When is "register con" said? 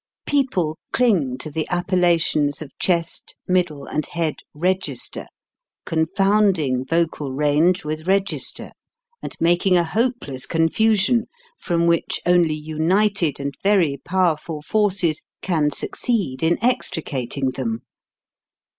4.55-6.07